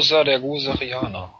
[0.00, 1.36] Gosa der Goserianer.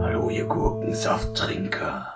[0.00, 2.12] Hallo, ihr Gurkensafttrinker.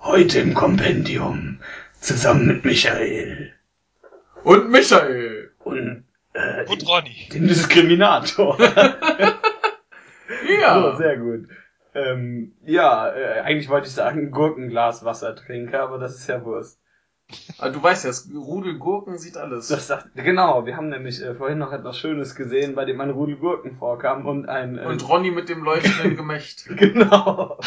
[0.00, 1.60] Heute im Kompendium
[2.00, 3.54] zusammen mit Michael
[4.42, 5.52] Und Michael.
[5.60, 7.28] und äh, Und Ronny.
[7.32, 8.58] dem Diskriminator.
[10.64, 10.92] Ja.
[10.92, 11.48] Oh, sehr gut.
[11.94, 16.80] Ähm, ja, äh, eigentlich wollte ich sagen Gurkenglaswassertrinker, aber das ist ja Wurst.
[17.56, 19.68] Ah, du weißt ja, das Rudel Gurken sieht alles.
[19.68, 23.08] Das sagt, genau, wir haben nämlich äh, vorhin noch etwas Schönes gesehen, bei dem ein
[23.10, 24.76] Rudel Gurken vorkam und ein...
[24.76, 26.66] Äh, Und Ronny mit dem leuchtenden Gemächt.
[26.68, 27.58] genau.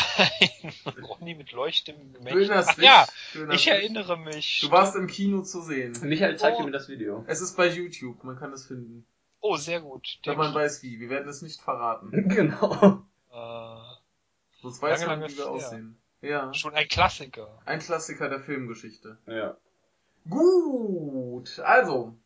[1.02, 2.52] Ronny mit leuchtendem Gemächt.
[2.54, 2.86] Ach Switch.
[2.86, 3.06] ja,
[3.52, 4.62] ich erinnere mich.
[4.64, 5.94] Du warst im Kino zu sehen.
[6.04, 6.64] Michael zeigt Oh.
[6.64, 7.24] mir das Video.
[7.28, 9.08] Es ist bei YouTube, man kann es finden.
[9.50, 10.20] Oh, sehr gut.
[10.26, 11.00] Wenn man weiß wie.
[11.00, 12.12] Wir werden es nicht verraten.
[12.28, 13.02] Genau.
[13.32, 13.78] äh,
[14.62, 15.98] Sonst weiß Lange, man, lange wie wir aussehen.
[16.22, 16.54] Ja.
[16.54, 17.48] schon ein Klassiker.
[17.66, 19.18] Ein Klassiker der Filmgeschichte.
[19.26, 19.56] Ja.
[20.30, 22.18] Gut, also.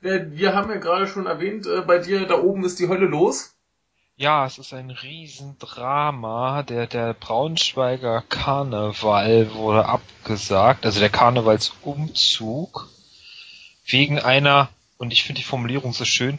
[0.00, 3.06] Wir, wir haben ja gerade schon erwähnt, äh, bei dir da oben ist die Hölle
[3.06, 3.56] los.
[4.14, 6.62] Ja, es ist ein Riesendrama.
[6.62, 12.88] Der, der Braunschweiger Karneval wurde abgesagt, also der Karnevalsumzug,
[13.86, 14.68] wegen einer,
[15.02, 16.38] und ich finde die Formulierung so schön,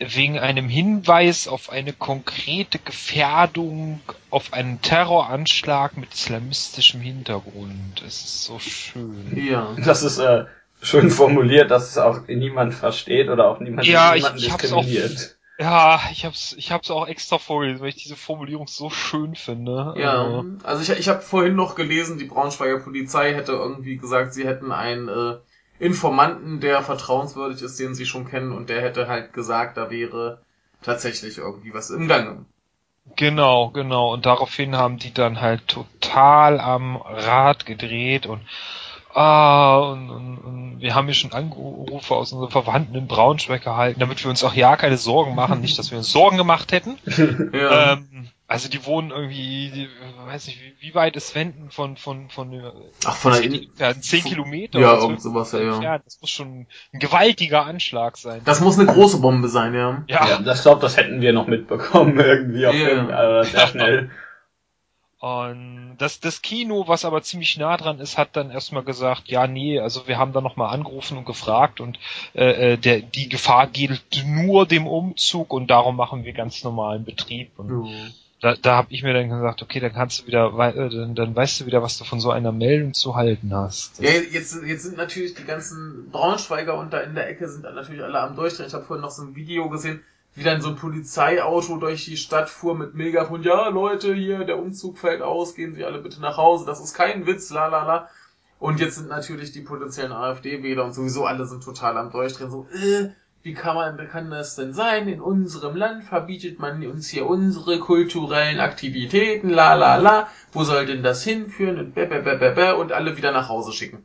[0.00, 4.00] wegen einem Hinweis auf eine konkrete Gefährdung,
[4.30, 8.02] auf einen Terroranschlag mit islamistischem Hintergrund.
[8.04, 9.32] Es ist so schön.
[9.36, 9.76] Ja.
[9.84, 10.46] Das ist äh,
[10.82, 14.80] schön formuliert, dass es auch niemand versteht oder auch niemand Ja, ich- ich hab's auch-
[14.84, 15.36] diskriminiert.
[15.60, 19.94] Ja, ich hab's, ich hab's auch extra vorgelesen, weil ich diese Formulierung so schön finde.
[19.96, 24.34] Ja, Äh, also ich, ich habe vorhin noch gelesen, die Braunschweiger Polizei hätte irgendwie gesagt,
[24.34, 25.34] sie hätten einen äh,
[25.82, 30.40] Informanten, der vertrauenswürdig ist, den sie schon kennen, und der hätte halt gesagt, da wäre
[30.80, 32.44] tatsächlich irgendwie was im Gange.
[33.16, 34.12] Genau, genau.
[34.12, 38.42] Und daraufhin haben die dann halt total am Rad gedreht und
[39.12, 43.98] ah, und, und, und wir haben hier schon Anrufe aus unseren Verwandten in Braunschweig erhalten,
[43.98, 46.96] damit wir uns auch ja keine Sorgen machen, nicht, dass wir uns Sorgen gemacht hätten.
[47.52, 47.94] Ja.
[47.94, 49.88] Ähm, also die wohnen irgendwie, die,
[50.26, 52.70] weiß nicht, wie, wie weit ist Wenden von von von äh,
[53.06, 55.98] Ach, von der In ja, 10 Kilometer Ja, oder so irgend sowas, ja, ja.
[55.98, 58.42] Das muss schon ein gewaltiger Anschlag sein.
[58.44, 60.04] Das muss eine große Bombe sein, ja.
[60.06, 62.74] Ja, Ja, das glaube, das hätten wir noch mitbekommen irgendwie auf.
[62.74, 64.10] Film, aber sehr schnell.
[65.18, 69.46] Und das, das Kino, was aber ziemlich nah dran ist, hat dann erstmal gesagt, ja,
[69.46, 71.96] nee, also wir haben da nochmal angerufen und gefragt und
[72.34, 77.04] äh, äh, der, die Gefahr gilt nur dem Umzug und darum machen wir ganz normalen
[77.04, 77.52] Betrieb.
[77.56, 77.70] Und
[78.42, 81.34] da, da habe ich mir dann gesagt, okay, dann kannst du wieder, äh, dann, dann
[81.34, 84.02] weißt du wieder, was du von so einer Meldung zu halten hast.
[84.02, 88.02] Ja, jetzt, jetzt sind natürlich die ganzen Braunschweiger und da in der Ecke sind natürlich
[88.02, 88.66] alle am Durchdrehen.
[88.66, 90.02] Ich habe vorhin noch so ein Video gesehen,
[90.34, 93.44] wie dann so ein Polizeiauto durch die Stadt fuhr mit Megafon.
[93.44, 96.66] Ja, Leute, hier, der Umzug fällt aus, gehen Sie alle bitte nach Hause.
[96.66, 98.08] Das ist kein Witz, la la la.
[98.58, 102.50] Und jetzt sind natürlich die potenziellen AfD-Wähler und sowieso alle sind total am Durchdrehen.
[102.50, 103.10] So, äh,
[103.42, 105.08] wie kann man, kann das denn sein?
[105.08, 110.28] In unserem Land verbietet man uns hier unsere kulturellen Aktivitäten, la la la.
[110.52, 111.78] Wo soll denn das hinführen?
[111.78, 114.04] Und, bä, bä, bä, bä, bä, und alle wieder nach Hause schicken.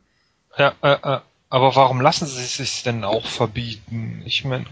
[0.58, 4.22] ja, äh, äh, aber warum lassen sie es sich denn auch verbieten?
[4.26, 4.66] Ich meine,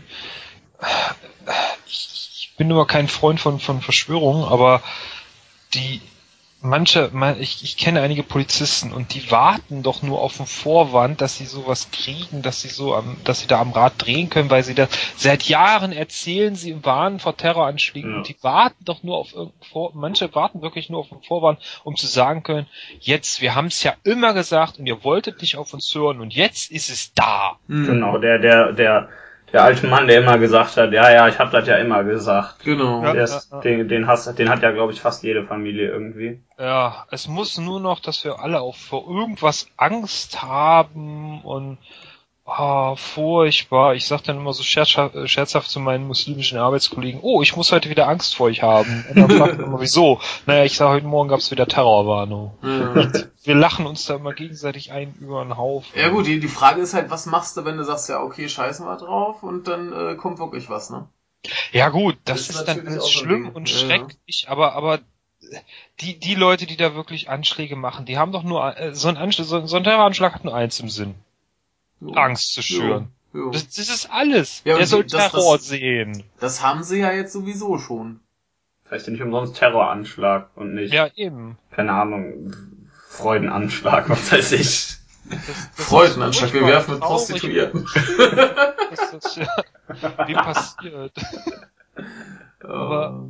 [1.87, 4.83] ich bin immer kein Freund von, von Verschwörungen, aber
[5.75, 6.03] die
[6.69, 11.21] manche, man, ich, ich kenne einige Polizisten und die warten doch nur auf den Vorwand,
[11.21, 14.51] dass sie sowas kriegen, dass sie so am, dass sie da am Rad drehen können,
[14.51, 18.17] weil sie das seit Jahren erzählen, sie warnen vor Terroranschlägen Ja.
[18.19, 21.59] und die warten doch nur auf irgendeinen Vor manche warten wirklich nur auf den Vorwand,
[21.85, 22.67] um zu sagen können,
[23.01, 26.35] jetzt, wir haben es ja immer gesagt und ihr wolltet nicht auf uns hören und
[26.35, 27.59] jetzt ist es da.
[27.69, 29.09] Genau, der, der, der,
[29.53, 32.65] der alte Mann, der immer gesagt hat, ja, ja, ich hab das ja immer gesagt.
[32.65, 33.03] Genau.
[33.03, 33.13] Ja.
[33.13, 36.43] Der ist, den, den, hast, den hat ja, glaube ich, fast jede Familie irgendwie.
[36.59, 41.79] Ja, es muss nur noch, dass wir alle auch vor irgendwas Angst haben und
[42.47, 43.95] ah, furchtbar.
[43.95, 47.73] Ich sag dann immer so scherzhaft, äh, scherzhaft zu meinen muslimischen Arbeitskollegen, oh, ich muss
[47.73, 49.05] heute wieder Angst vor euch haben.
[49.11, 50.21] Und dann fragt immer, wieso?
[50.47, 52.53] Naja, ich sag, heute Morgen gab's wieder Terrorwarnung.
[53.43, 55.99] Wir lachen uns da immer gegenseitig ein über den Haufen.
[55.99, 58.49] ja gut, die, die Frage ist halt, was machst du, wenn du sagst, ja okay,
[58.49, 61.09] scheißen wir drauf und dann äh, kommt wirklich was, ne?
[61.73, 64.99] Ja gut, das, Das ist dann alles ein schlimm und Ja, schrecklich, aber aber
[66.01, 69.17] die die Leute, die da wirklich Anschläge machen, die haben doch nur äh, so ein
[69.17, 71.15] Anschlag, so, so ein Terroranschlag hat nur eins im Sinn,
[72.01, 72.13] Jo.
[72.13, 73.09] Angst zu schüren.
[73.33, 73.51] Jo, jo.
[73.51, 74.63] Das, das ist alles.
[74.65, 76.23] Ja, Der soll das- das- Terror sehen.
[76.41, 78.21] Das haben sie ja jetzt sowieso schon.
[78.85, 81.59] Vielleicht nicht umsonst Terroranschlag und nicht, Ja, eben.
[81.73, 82.55] keine Ahnung,
[83.09, 84.97] Freudenanschlag, was weiß ich.
[85.29, 85.39] Das,
[85.77, 87.01] das Freudenanschlag, wir werfen mit.
[87.01, 87.85] Prostituierten.
[88.91, 89.49] Das ist, ja,
[90.27, 91.13] wie passiert.
[92.63, 93.29] Aber-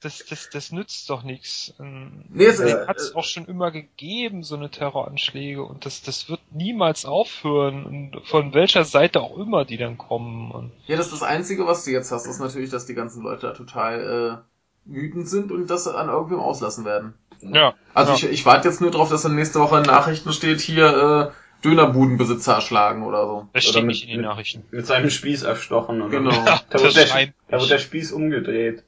[0.00, 1.74] Das, das, das nützt doch nichts.
[1.78, 6.28] Nee, es es hat es auch schon immer gegeben, so eine Terroranschläge, und das, das
[6.30, 10.52] wird niemals aufhören, und von welcher Seite auch immer die dann kommen.
[10.52, 13.24] Und Ja, das ist das Einzige, was du jetzt hast, ist natürlich, dass die ganzen
[13.24, 14.44] Leute da total
[14.86, 17.14] äh, wütend sind und das an irgendwem auslassen werden.
[17.40, 18.16] ja, Also ja.
[18.18, 21.64] ich, ich warte jetzt nur drauf, dass dann nächste Woche in Nachrichten steht, hier äh,
[21.64, 23.48] Dönerbudenbesitzer erschlagen oder so.
[23.52, 24.62] das Oder steht mit- nicht in den Nachrichten.
[24.70, 26.00] Mit seinem Spieß erstochen.
[26.02, 26.10] Oder?
[26.10, 26.30] Genau.
[26.70, 27.06] Da wird, der,
[27.48, 28.84] da wird der Spieß umgedreht.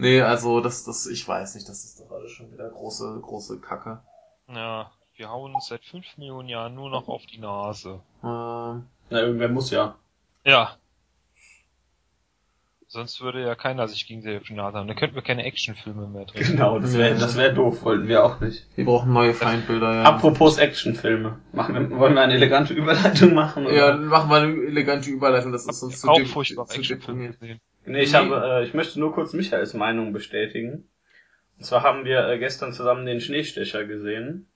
[0.00, 3.60] Nee, also das, das, ich weiß nicht, das ist doch alles schon wieder große, große
[3.60, 4.00] Kacke.
[4.48, 8.00] Ja, wir hauen uns seit fünf Millionen Jahren nur noch auf die Nase.
[8.24, 9.96] Ähm, Na, irgendwer muss ja.
[10.46, 10.74] Ja.
[12.86, 14.88] Sonst würde ja keiner sich gegenseitig auf die Nase haben.
[14.88, 16.46] Dann könnten wir keine Actionfilme mehr drehen.
[16.46, 18.66] Genau, das wäre das wär doof, wollten wir auch nicht.
[18.76, 20.02] wir brauchen neue Feindbilder, ja.
[20.04, 21.38] Apropos Actionfilme.
[21.52, 23.66] Machen wir, wollen wir eine elegante Überleitung machen?
[23.66, 23.74] Oder?
[23.74, 27.28] Ja, dann machen wir eine elegante Überleitung, das ist uns zu auch furchtbar zu Actionfilme
[27.28, 27.40] deprimiert.
[27.40, 27.60] gesehen.
[27.86, 30.88] Nee, ich habe, äh, ich möchte nur kurz Michaels Meinung bestätigen.
[31.56, 34.50] Und zwar haben wir äh, gestern zusammen den Schneestecher gesehen.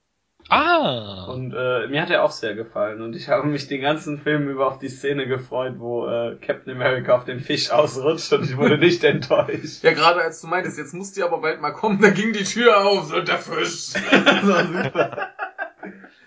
[0.48, 1.24] Ah!
[1.26, 3.00] Und äh, mir hat er auch sehr gefallen.
[3.00, 6.74] Und ich habe mich den ganzen Film über auf die Szene gefreut, wo äh, Captain
[6.74, 9.82] America auf den Fisch ausrutscht und ich wurde nicht enttäuscht.
[9.82, 12.44] Ja, gerade als du meintest, jetzt musst du aber bald mal kommen, da ging die
[12.44, 13.94] Tür auf und der Fisch.
[14.24, 15.28] Das war super.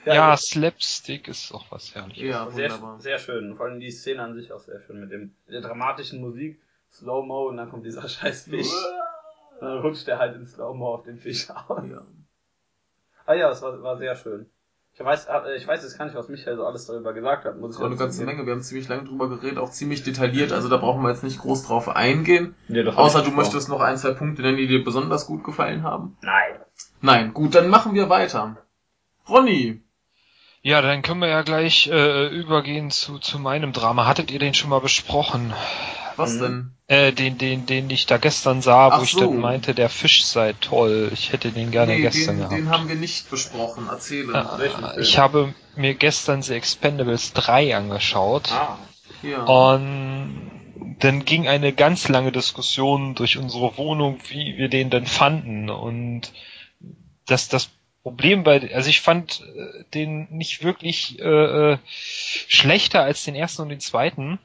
[0.06, 2.24] Ja, Slapstick ist auch was herrliches.
[2.24, 3.02] ja, sehr, wunderbar.
[3.02, 3.56] sehr schön.
[3.56, 6.60] Vor allem die Szene an sich auch sehr schön mit dem mit der dramatischen Musik,
[6.98, 8.72] Slow-Mo und dann kommt dieser scheiß Fisch.
[9.60, 11.84] Und dann rutscht er halt in Slow-Mo auf den Fisch aus.
[11.90, 12.02] Ja.
[13.26, 14.50] Ah ja, es war, war sehr schön.
[14.94, 17.58] Ich weiß, äh, ich weiß jetzt gar nicht, was Michael so alles darüber gesagt hat.
[17.58, 18.26] Muss ich Das war eine ganze.
[18.26, 21.24] Menge, wir haben ziemlich lange drüber geredet, auch ziemlich detailliert, also da brauchen wir jetzt
[21.24, 22.56] nicht groß drauf eingehen.
[22.68, 25.44] Ja, das hab Außer du möchtest noch ein, zwei Punkte nennen, die dir besonders gut
[25.44, 26.18] gefallen haben.
[26.22, 26.56] Nein.
[27.02, 28.58] Nein, gut, dann machen wir weiter.
[29.30, 29.84] Ronny,
[30.64, 34.08] Ja, dann können wir ja gleich äh, übergehen zu, zu meinem Drama.
[34.08, 35.54] Hattet ihr den schon mal besprochen?
[36.18, 36.40] Was Mhm.
[36.42, 36.72] denn?
[36.88, 39.20] Äh, den, den, den ich da gestern sah, Ach wo ich so.
[39.20, 41.10] dann meinte, der Fisch sei toll.
[41.14, 42.54] Ich hätte den gerne nee, gestern den, gehabt.
[42.54, 44.34] den haben wir nicht besprochen, erzähle.
[44.36, 45.02] Ah, Film?
[45.02, 48.52] ich habe mir gestern The Expendables 3 angeschaut.
[48.52, 48.78] Ah.
[49.22, 49.44] Ja.
[49.44, 50.52] Und
[51.00, 55.70] dann ging eine ganz lange Diskussion durch unsere Wohnung, wie wir den denn fanden.
[55.70, 56.32] Und
[57.26, 57.70] das, das
[58.04, 63.64] Problem bei, also ich fand äh, den nicht wirklich äh, äh, schlechter als den ersten
[63.64, 64.40] und den zweiten.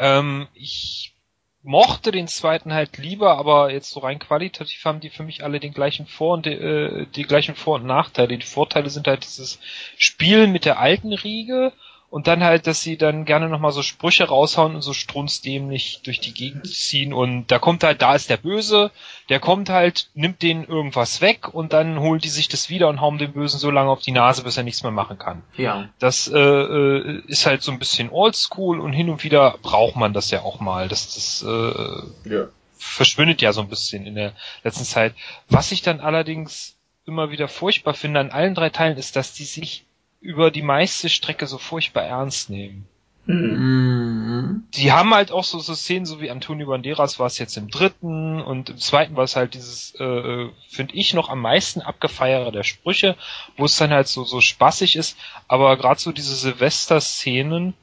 [0.00, 1.14] Ähm, ich
[1.62, 5.60] mochte den zweiten halt lieber, aber jetzt so rein qualitativ haben die für mich alle
[5.60, 8.38] den gleichen Vor- und äh, die gleichen Vor- und Nachteile.
[8.38, 9.60] Die Vorteile sind halt dieses
[9.98, 11.72] Spielen mit der alten Riege
[12.10, 16.18] und dann halt, dass sie dann gerne nochmal so Sprüche raushauen und so strunzdämlich durch
[16.20, 18.90] die Gegend ziehen und da kommt halt, da ist der Böse,
[19.28, 23.00] der kommt halt, nimmt denen irgendwas weg und dann holt die sich das wieder und
[23.00, 25.42] hauen den Bösen so lange auf die Nase, bis er nichts mehr machen kann.
[25.56, 25.88] ja.
[26.00, 30.12] Das äh, äh, ist halt so ein bisschen oldschool und hin und wieder braucht man
[30.12, 30.88] das ja auch mal.
[30.88, 32.48] Das, das äh, Ja.
[32.76, 34.32] verschwindet ja so ein bisschen in der
[34.64, 35.14] letzten Zeit.
[35.48, 36.76] Was ich dann allerdings
[37.06, 39.84] immer wieder furchtbar finde an allen drei Teilen ist, dass die sich
[40.20, 42.86] über die meiste Strecke so furchtbar ernst nehmen.
[43.26, 44.20] Hm.
[44.40, 44.64] Mhm.
[44.74, 47.70] Die haben halt auch so, so Szenen, so wie Antonio Banderas war es jetzt im
[47.70, 52.50] dritten und im zweiten war es halt dieses, äh, finde ich, noch am meisten abgefeiere
[52.52, 53.16] der Sprüche,
[53.56, 55.16] wo es dann halt so, so spaßig ist,
[55.48, 57.74] aber gerade so diese Silvester-Szenen,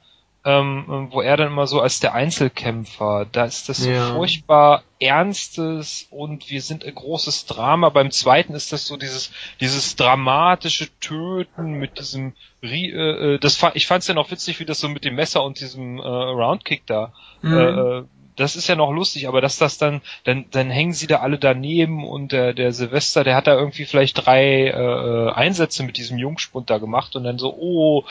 [0.48, 4.02] ähm, wo er dann immer so als der Einzelkämpfer, da ist das so Ja.
[4.14, 7.90] furchtbar ernstes und wir sind ein großes Drama.
[7.90, 13.62] Beim zweiten ist das so dieses, dieses dramatische Töten mit diesem, Rie- äh, äh, das
[13.74, 16.02] ich fand es ja noch witzig, wie das so mit dem Messer und diesem äh,
[16.02, 17.12] Roundkick da
[17.42, 17.52] Mhm.
[17.56, 18.04] äh, äh,
[18.36, 21.38] das ist ja noch lustig, aber dass das dann, dann, dann hängen sie da alle
[21.38, 26.18] daneben und der, der Silvester, der hat da irgendwie vielleicht drei äh, Einsätze mit diesem
[26.18, 28.04] Jungspund da gemacht und dann so, oh,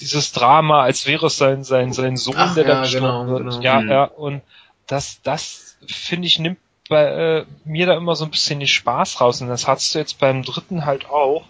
[0.00, 3.38] dieses Drama, als wäre es sein, sein, sein Sohn, Ach, der da ja, gestorben genau,
[3.38, 3.42] wird.
[3.50, 3.60] genau.
[3.62, 3.90] Ja, Mhm.
[3.90, 4.42] ja, und
[4.86, 9.20] das, das finde ich, nimmt bei äh, mir da immer so ein bisschen den Spaß
[9.20, 9.40] raus.
[9.40, 11.44] Und das hattest du jetzt beim dritten halt auch.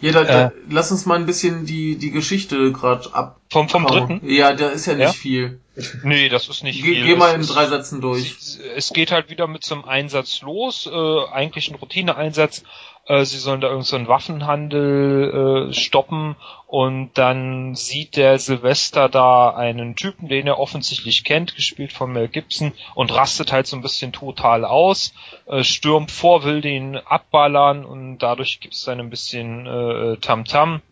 [0.00, 0.50] Ja, da, da, Äh.
[0.70, 3.38] lass uns mal ein bisschen die, die Geschichte gerade ab.
[3.50, 4.20] Vom, vom dritten?
[4.24, 5.12] Ja, da ist ja nicht Ja?
[5.12, 5.60] viel.
[6.02, 7.04] Nee, das ist nicht Geh, viel.
[7.04, 8.36] geh mal in drei Sätzen durch.
[8.38, 12.62] Sie- Es geht halt wieder mit so einem Einsatz los, äh, eigentlich ein Routineeinsatz.
[13.06, 16.36] Äh, sie sollen da irgendeinen so einen Waffenhandel äh, stoppen
[16.74, 22.26] und dann sieht der Silvester da einen Typen, den er offensichtlich kennt, gespielt von Mel
[22.26, 25.14] Gibson und rastet halt so ein bisschen total aus,
[25.46, 30.82] äh, stürmt vor, will den abballern und dadurch gibt es dann ein bisschen äh, Tamtam.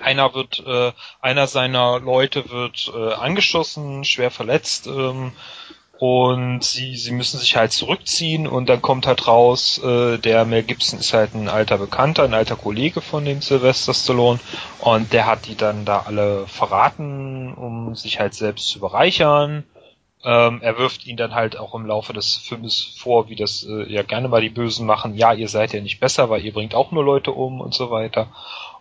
[0.00, 4.88] Einer wird, äh, einer seiner Leute wird äh, angeschossen, schwer verletzt.
[4.88, 5.30] Ähm,
[6.02, 10.64] und sie, sie müssen sich halt zurückziehen und dann kommt halt raus, äh, der Mel
[10.64, 14.40] Gibson ist halt ein alter Bekannter, ein alter Kollege von dem Sylvester Stallone
[14.80, 19.62] und der hat die dann da alle verraten, um sich halt selbst zu bereichern.
[20.24, 23.88] Ähm, er wirft ihnen dann halt auch im Laufe des Filmes vor, wie das äh,
[23.88, 25.14] ja gerne mal die Bösen machen.
[25.14, 27.92] Ja, ihr seid ja nicht besser, weil ihr bringt auch nur Leute um und so
[27.92, 28.26] weiter.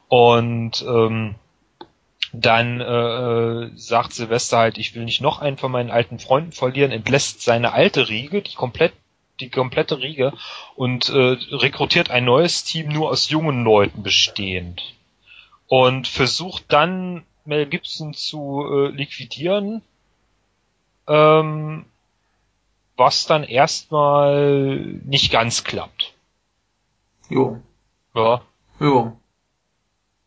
[0.08, 1.36] Und ähm,
[2.34, 6.92] dann äh, sagt Silvester halt, ich will nicht noch einen von meinen alten Freunden verlieren,
[6.92, 8.94] entlässt seine alte Riege, die komplett
[9.40, 10.34] die komplette Riege
[10.76, 14.96] und äh, rekrutiert ein neues Team nur aus jungen Leuten bestehend
[15.68, 19.82] und versucht dann Mel Gibson zu äh, liquidieren,
[21.08, 21.86] ähm,
[22.98, 26.14] was dann erstmal nicht ganz klappt.
[27.30, 27.62] Jo.
[28.14, 28.42] Ja.
[28.80, 29.18] Jo.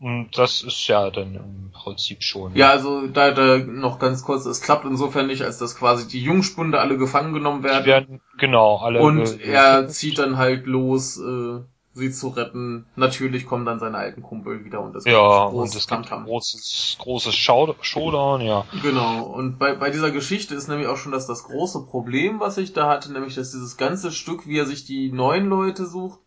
[0.00, 2.54] Und das ist ja dann im Prinzip schon.
[2.56, 6.20] Ja, also da, da noch ganz kurz, es klappt insofern nicht, als dass quasi die
[6.22, 7.86] Jungspunde alle gefangen genommen Die werden.
[7.86, 9.00] werden genau alle.
[9.00, 11.60] und äh, er zieht dann halt los, äh,
[11.92, 12.86] sie zu retten.
[12.96, 16.96] Natürlich kommen dann seine alten Kumpel wieder und das ja gibt und es gibt großes
[16.98, 18.66] großes Show Showdown, ja.
[18.82, 22.58] Genau, und bei, bei dieser Geschichte ist nämlich auch schon das, das große Problem, was
[22.58, 26.18] ich da hatte, nämlich dass dieses ganze Stück, wie er sich die neuen Leute sucht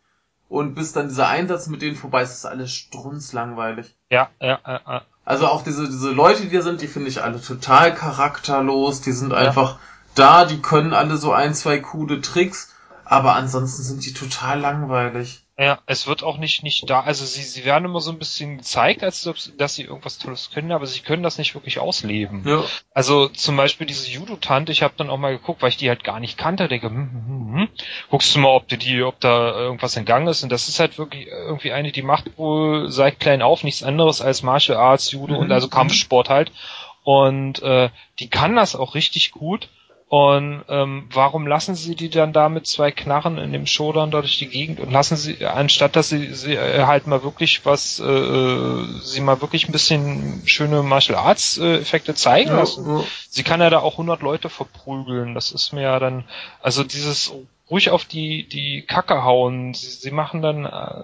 [0.50, 3.96] und bis dann dieser Einsatz mit denen vorbei ist, ist alles strunzlangweilig.
[4.10, 5.02] Ja, ja, ja, ja.
[5.26, 9.12] Also auch diese, diese Leute, die da sind, die finde ich alle total charakterlos, die
[9.12, 9.78] sind einfach
[10.16, 12.74] da, die können alle so ein, zwei coole Tricks,
[13.04, 15.46] aber ansonsten sind die total langweilig.
[15.60, 18.58] Ja, es wird auch nicht nicht da, also sie sie werden immer so ein bisschen
[18.58, 21.80] gezeigt, als ob sie- dass sie irgendwas Tolles können, aber sie können das nicht wirklich
[21.80, 22.44] ausleben.
[22.46, 22.64] Ja.
[22.94, 26.04] Also zum Beispiel diese Judo-Tante, ich habe dann auch mal geguckt, weil ich die halt
[26.04, 27.70] gar nicht kannte, denke, hm, hm, hm, hm.
[28.12, 30.44] guckst du mal, ob die, ob da irgendwas in Gang ist.
[30.44, 34.22] Und das ist halt wirklich irgendwie eine, die macht wohl seit klein auf nichts anderes
[34.22, 35.40] als Martial Arts, Judo Mhm.
[35.40, 36.52] und also Kampfsport halt.
[37.04, 39.70] Und äh, die kann das auch richtig gut.
[40.10, 44.22] Und ähm, warum lassen sie die dann da mit zwei Knarren in dem Showdown da
[44.22, 48.00] durch die Gegend und lassen sie, anstatt dass sie, sie äh, halt mal wirklich was,
[48.00, 52.88] äh, sie mal wirklich ein bisschen schöne Martial Arts äh, Effekte zeigen lassen?
[52.88, 53.04] Ja.
[53.30, 55.36] sie kann ja da auch 100 Leute verprügeln.
[55.36, 56.24] Das ist mir ja dann,
[56.62, 57.34] also dieses
[57.70, 59.74] ruhig auf die, die Kacke hauen.
[59.74, 61.04] Sie, sie machen dann äh,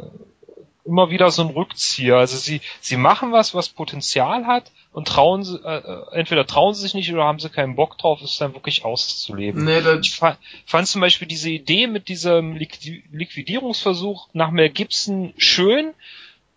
[0.86, 2.18] immer wieder so einen Rückzieher.
[2.18, 6.74] Also sie, sie machen was, was Potenzial hat und trauen sie, äh, äh, entweder trauen
[6.74, 9.64] sie sich nicht oder haben sie keinen Bock drauf, es dann wirklich auszuleben.
[9.64, 15.34] Nee, Ich fa fand zum Beispiel diese Idee mit diesem Liqui Liquidierungsversuch nach Mel Gibson
[15.38, 15.94] schön.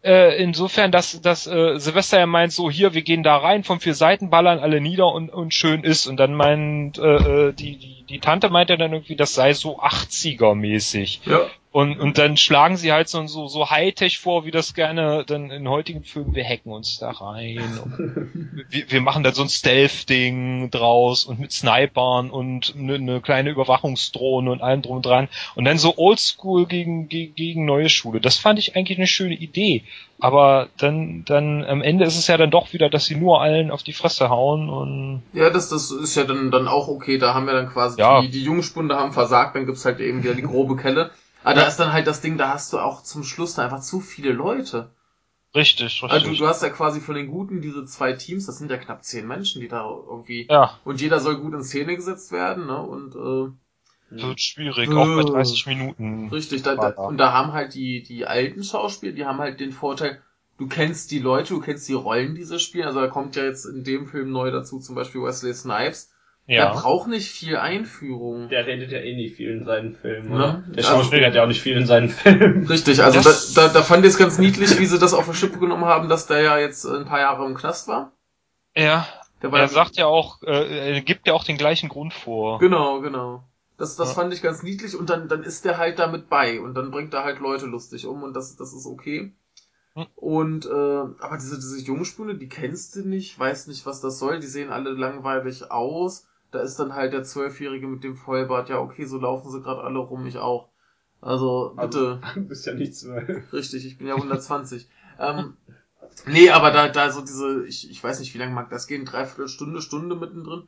[0.03, 3.81] Äh, insofern, dass, dass äh, Silvester ja meint, so hier, wir gehen da rein, von
[3.81, 6.07] vier Seiten ballern alle nieder und, und schön ist.
[6.07, 9.53] Und dann meint äh, äh, die, die, die Tante meint ja dann irgendwie, das sei
[9.53, 11.21] so 80er-mäßig.
[11.29, 11.47] ja.
[11.77, 15.51] Und, und dann schlagen sie halt so, so, so Hightech vor, wie das gerne dann
[15.51, 17.79] in heutigen Filmen, wir hacken uns da rein.
[17.85, 23.21] Und wir, wir machen da so ein Stealth-Ding draus und mit Snipern und eine ne
[23.21, 25.29] kleine Überwachungsdrohne und allem drum und dran.
[25.55, 28.23] Und dann so Oldschool gegen, gegen, gegen neue Schule.
[28.23, 29.85] Das fand ich eigentlich eine schöne Idee.
[30.19, 33.71] Aber dann, dann am Ende ist es ja dann doch wieder, dass sie nur allen
[33.71, 37.19] auf die Fresse hauen und Ja, das, das ist ja dann, dann auch okay.
[37.19, 38.23] Da haben wir dann quasi Ja.
[38.23, 41.11] die, die Jungspunde haben versagt, dann gibt's halt eben wieder die grobe Kelle.
[41.47, 43.81] Aber da ist dann halt das Ding, da hast du auch zum Schluss da einfach
[43.81, 44.91] zu viele Leute.
[45.55, 46.09] richtig, richtig.
[46.09, 48.77] Also du, du hast ja quasi von den Guten diese zwei Teams, das sind ja
[48.79, 50.51] knapp zehn Menschen, die da irgendwie.
[50.51, 52.81] ja, Und jeder soll gut in Szene gesetzt werden, ne?
[52.81, 53.53] Und äh,
[54.21, 56.35] wird schwierig, auch bei Äh, 30 Minuten.
[56.35, 57.09] richtig, da, da, Ja.
[57.09, 60.23] und da haben halt die, die alten Schauspieler, die haben halt den Vorteil,
[60.59, 62.87] du kennst die Leute, du kennst die Rollen, die sie spielen.
[62.87, 66.13] Also da kommt ja jetzt in dem Film neu dazu zum Beispiel Wesley Snipes.
[66.49, 66.73] Der Ja.
[66.75, 68.49] braucht nicht viel Einführung.
[68.51, 70.37] Der redet ja eh nicht viel in seinen Filmen, Ja.
[70.37, 70.65] oder?
[70.69, 72.67] Der Also- Schauspieler hat ja auch nicht viel in seinen Filmen.
[72.69, 75.29] Richtig, also Das- da, da, da fand ich es ganz niedlich, wie sie das auf
[75.29, 78.13] die Schippe genommen haben, dass der ja jetzt ein paar Jahre im Knast war.
[78.77, 79.09] Ja,
[79.43, 82.15] Der war er ja- sagt ja auch, äh, er gibt ja auch den gleichen Grund
[82.15, 82.59] vor.
[82.61, 83.43] Genau, genau.
[83.79, 84.15] Das, das Ja.
[84.15, 87.13] fand ich ganz niedlich und dann, dann ist der halt damit bei und dann bringt
[87.13, 89.33] er halt Leute lustig um und das, das ist okay.
[89.95, 90.07] Hm.
[90.15, 94.39] Und äh, aber diese, diese Jungspune, die kennst du nicht, weißt nicht, was das soll,
[94.41, 96.27] die sehen alle langweilig aus.
[96.57, 99.83] Da ist dann halt der Zwölfjährige mit dem Vollbart, ja okay, so laufen sie gerade
[99.83, 100.71] alle rum, ich auch.
[101.21, 102.23] Also bitte.
[102.35, 103.53] Du bist ja nicht zwölf.
[103.53, 104.89] Richtig, ich bin ja 120.
[105.21, 105.59] ähm,
[106.25, 109.05] nee, aber da, da so diese, ich, ich weiß nicht, wie lange mag das gehen,
[109.05, 110.67] dreiviertel Stunde, Stunde mittendrin,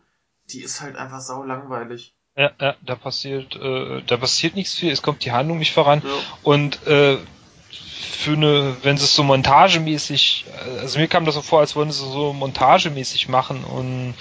[0.50, 2.14] die ist halt einfach sau langweilig.
[2.36, 6.02] Ja, ja, da passiert, äh, da passiert nichts viel, es kommt die Handlung nicht voran.
[6.04, 6.10] Ja.
[6.42, 7.16] Und äh,
[7.70, 10.44] für eine, wenn sie es so montagemäßig,
[10.80, 14.14] also mir kam das so vor, als würden sie so montagemäßig machen und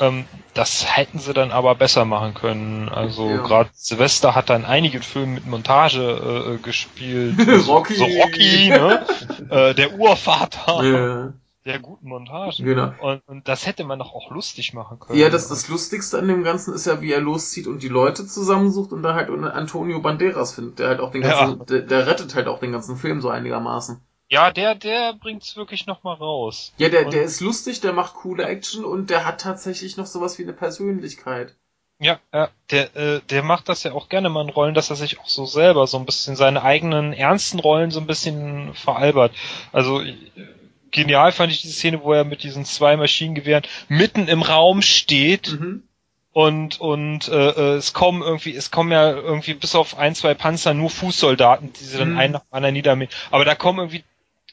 [0.00, 0.24] ähm,
[0.54, 2.88] das hätten sie dann aber besser machen können.
[2.88, 3.42] Also Ja.
[3.42, 7.36] gerade Silvester hat dann einige Filme mit Montage äh, gespielt.
[7.68, 7.94] Rocky.
[7.94, 9.06] So Rocky, ne?
[9.50, 10.82] äh, der Urvater.
[10.84, 11.32] Ja.
[11.64, 12.64] der guten Montagen.
[12.64, 12.92] Genau.
[13.00, 15.18] Und, und das hätte man doch auch lustig machen können.
[15.18, 18.26] Ja, das, das Lustigste an dem Ganzen ist ja, wie er loszieht und die Leute
[18.26, 21.64] zusammensucht und da halt Antonio Banderas findet, der halt auch den ganzen, Ja.
[21.64, 24.00] der, der rettet halt auch den ganzen Film so einigermaßen.
[24.30, 26.72] Ja, der, der bringt's wirklich noch mal raus.
[26.78, 30.06] Ja, der, Und- der ist lustig, der macht coole Action und der hat tatsächlich noch
[30.06, 31.54] sowas wie eine Persönlichkeit.
[32.00, 34.96] Ja, ja, der, äh, der macht das ja auch gerne mal in Rollen, dass er
[34.96, 39.32] sich auch so selber so ein bisschen seine eigenen ernsten Rollen so ein bisschen veralbert.
[39.72, 40.16] Also äh,
[40.90, 45.52] genial fand ich die Szene, wo er mit diesen zwei Maschinengewehren mitten im Raum steht
[45.52, 45.84] Mhm.
[46.32, 50.34] und und äh, äh, es kommen irgendwie, es kommen ja irgendwie bis auf ein, zwei
[50.34, 52.18] Panzer nur Fußsoldaten, die sie dann Mhm.
[52.18, 53.10] einen nach dem anderen niedermähen.
[53.30, 54.02] Aber da kommen irgendwie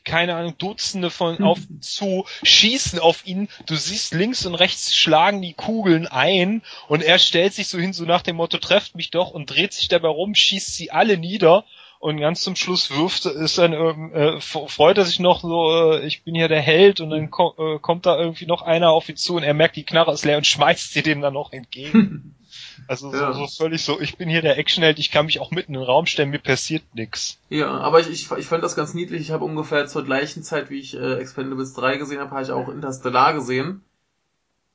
[0.04, 1.44] keine Ahnung, Dutzende von Mhm.
[1.44, 7.04] auf zu, schießen auf ihn, du siehst links und rechts schlagen die Kugeln ein und
[7.04, 9.88] er stellt sich so hin, so nach dem Motto, trefft mich doch und dreht sich
[9.88, 11.66] dabei rum, schießt sie alle nieder
[12.00, 16.06] und ganz zum Schluss wirft, ist dann, ähm, äh, freut er sich noch so, äh,
[16.08, 19.08] ich bin hier der Held und dann ko äh, kommt da irgendwie noch einer auf
[19.08, 21.54] ihn zu und er merkt, die Knarre ist leer und schmeißt sie dem dann noch
[21.54, 22.36] entgegen.
[22.88, 23.34] Also Ja.
[23.34, 25.80] so, so völlig so, ich bin hier der Actionheld, ich kann mich auch mitten in
[25.80, 27.38] den Raum stellen, mir passiert nix.
[27.50, 29.22] Ja, aber ich, ich, ich fand das ganz niedlich.
[29.22, 32.52] Ich habe ungefähr zur gleichen Zeit, wie ich äh, Expendables 3 gesehen habe, habe ich
[32.52, 33.84] auch Interstellar gesehen.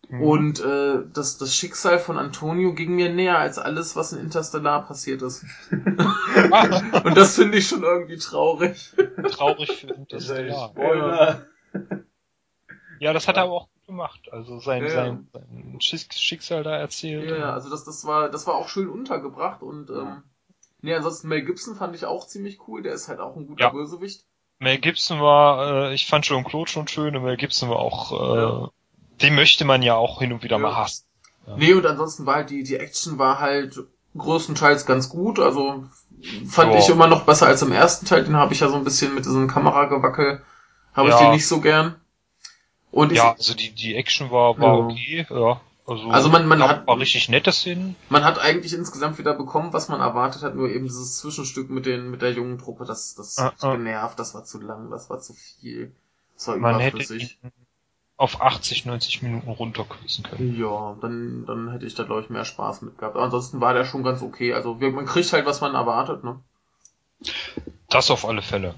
[0.09, 0.23] Mhm.
[0.23, 4.87] Und äh, das, das Schicksal von Antonio ging mir näher als alles, was in Interstellar
[4.87, 5.45] passiert ist.
[5.73, 8.93] Und das finde ich schon irgendwie traurig.
[9.33, 10.69] traurig für Interstellar.
[10.69, 11.47] Spoiler.
[13.01, 14.21] Ja, das hat er aber auch gut gemacht.
[14.31, 14.91] Also sein, Ja.
[14.91, 17.31] sein, sein Schick- Schicksal da erzählt.
[17.31, 20.23] Ja, ja, also das, das war, das war auch schön untergebracht und ähm,
[20.83, 22.83] nee, ansonsten Mel Gibson fand ich auch ziemlich cool.
[22.83, 23.71] Der ist halt auch ein guter Ja.
[23.71, 24.25] Bösewicht.
[24.59, 28.13] Mel Gibson war, äh, ich fand John Claude schon schön und Mel Gibson war auch,
[28.13, 28.71] äh, Ja.
[29.23, 30.63] den möchte man ja auch hin und wieder Ja.
[30.63, 31.05] mal hassen.
[31.47, 31.57] Ja.
[31.57, 33.79] Nee, und ansonsten war halt die, die Action war halt
[34.17, 35.39] größtenteils ganz gut.
[35.39, 35.85] Also
[36.49, 36.79] fand Ja.
[36.79, 38.25] ich immer noch besser als im ersten Teil.
[38.25, 40.43] Den habe ich ja so ein bisschen mit diesem Kameragewackel,
[40.95, 41.97] habe ich den nicht so gern.
[42.93, 44.85] Und Ja, also die, die Action war, war Ja.
[44.87, 45.61] okay, ja.
[45.89, 47.95] Also, Also man- man hat- paar richtig nette Szenen.
[48.09, 51.87] man hat eigentlich insgesamt wieder bekommen, was man erwartet hat, nur eben dieses Zwischenstück mit
[51.87, 53.73] den, mit der jungen Truppe, das, das Ah, hat ah.
[53.77, 55.93] genervt, das war zu lang, das war zu viel.
[56.35, 57.39] Das war Man hätte überflüssig.
[57.43, 57.53] ihn
[58.17, 60.57] auf 80, 90 Minuten runterkürzen können.
[60.59, 63.15] Ja, dann, dann hätte ich da, glaube ich, mehr Spaß mit gehabt.
[63.15, 64.55] Aber ansonsten war der schon ganz okay.
[64.55, 66.41] Also man kriegt halt, was man erwartet, ne?
[67.89, 68.75] Das auf alle Fälle.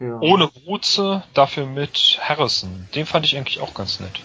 [0.00, 0.18] Ja.
[0.20, 2.88] Ohne Ruze, dafür mit Harrison.
[2.94, 4.20] Den fand ich eigentlich auch ganz nett.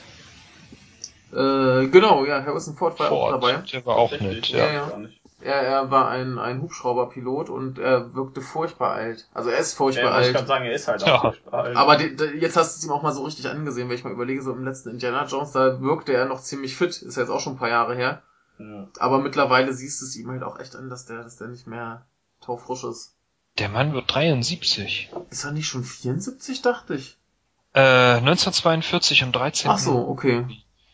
[1.32, 3.54] Äh, genau, ja, Harrison Ford war auch Ford, dabei.
[3.72, 4.74] Der war auch nett, ja, ja.
[4.74, 5.02] ja.
[5.42, 9.30] Er, er war ein, ein Hubschrauberpilot und er wirkte furchtbar alt.
[9.34, 10.48] Also er ist furchtbar Ja, ich kann alt.
[10.48, 11.16] sagen, er ist halt Ja.
[11.16, 11.78] auch furchtbar alt.
[11.78, 14.04] Aber die, die, jetzt hast du es ihm auch mal so richtig angesehen, wenn ich
[14.04, 16.90] mal überlege, so im letzten Indiana Jones, da wirkte er noch ziemlich fit.
[17.02, 18.22] Ist ja jetzt auch schon ein paar Jahre her.
[18.58, 18.88] ja.
[19.00, 21.68] Aber mittlerweile siehst du es ihm halt auch echt an, dass der, dass der nicht
[21.68, 22.06] mehr
[22.42, 23.16] taufrisch ist.
[23.60, 25.10] Der Mann wird 73.
[25.30, 27.18] Ist er nicht schon 74, dachte ich?
[27.74, 27.80] Äh,
[28.18, 29.70] 1942 am 13.
[29.70, 30.46] Ach so, okay.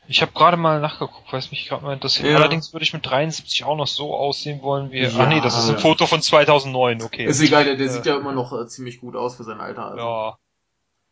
[0.07, 2.27] Ich habe gerade mal nachgeguckt, weil es mich gerade mal interessiert.
[2.29, 2.35] Ja.
[2.37, 5.01] Allerdings würde ich mit 73 auch noch so aussehen wollen wie...
[5.01, 5.09] Ja.
[5.17, 5.81] ah nee, das ist ein Ja.
[5.81, 7.25] Foto von 2009, okay.
[7.25, 9.59] Ist egal, der, der Äh, sieht ja immer noch äh, ziemlich gut aus für sein
[9.59, 9.85] Alter.
[9.85, 9.97] Also.
[10.03, 10.37] Ja,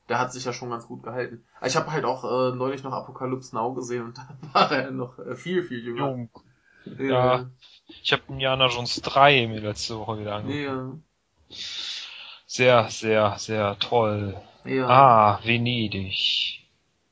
[0.10, 1.44] Der hat sich ja schon ganz gut gehalten.
[1.66, 5.18] Ich habe halt auch äh, neulich noch Apocalypse Now gesehen und da war er noch
[5.18, 6.10] äh, viel, viel jünger.
[6.10, 6.30] jung.
[7.00, 7.06] Ja.
[7.38, 7.50] Ja.
[8.04, 10.66] Ich habe Indiana Jones 3 mir letzte Woche wieder angeguckt.
[10.66, 10.92] Ja.
[12.54, 14.36] Sehr, sehr, sehr toll.
[14.64, 14.88] Ja.
[14.88, 16.62] Ah, Venedig.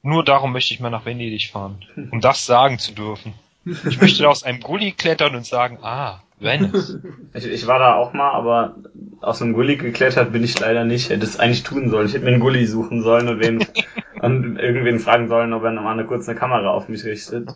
[0.04, 3.34] Nur darum möchte ich mal nach Venedig fahren, um das sagen zu dürfen.
[3.65, 6.99] Ich möchte da aus einem Gully klettern und sagen, ah, Venice.
[7.34, 8.75] Ich, ich war da auch mal, aber
[9.21, 11.10] aus einem Gully geklettert bin ich leider nicht.
[11.10, 12.06] Hätte es eigentlich tun sollen.
[12.06, 13.65] Ich hätte mir einen Gully suchen sollen und, wen,
[14.21, 17.49] und irgendwen fragen sollen, ob er noch mal eine kurze Kamera auf mich richtet.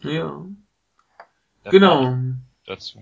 [0.00, 0.42] ja.
[1.66, 2.16] Der Genau.
[2.64, 2.98] Dazu.